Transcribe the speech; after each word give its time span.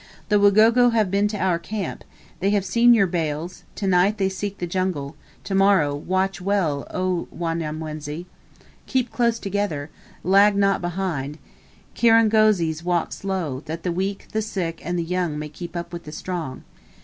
The 0.29 0.39
Wagogo 0.39 0.93
have 0.93 1.11
been 1.11 1.27
to 1.27 1.37
our 1.37 1.59
camp, 1.59 2.03
they 2.39 2.49
have 2.49 2.65
seen 2.65 2.95
your 2.95 3.05
bales; 3.05 3.65
to 3.75 3.85
night 3.85 4.17
they 4.17 4.29
seek 4.29 4.57
the 4.57 4.65
jungle: 4.65 5.15
to 5.43 5.53
morrow 5.53 5.93
watch 5.95 6.41
well, 6.41 6.87
O 6.89 7.27
Wanyamwezi! 7.29 8.25
Keep 8.87 9.11
close 9.11 9.37
together, 9.37 9.91
lag 10.23 10.55
not 10.55 10.81
behind! 10.81 11.37
Kirangozis 11.95 12.83
walk 12.83 13.13
slow, 13.13 13.61
that 13.67 13.83
the 13.83 13.91
weak, 13.91 14.25
the 14.31 14.41
sick, 14.41 14.81
and 14.83 14.97
the 14.97 15.03
young 15.03 15.37
may 15.37 15.49
keep 15.49 15.75
up 15.75 15.93
with 15.93 16.05
the 16.05 16.11
strong! 16.11 16.63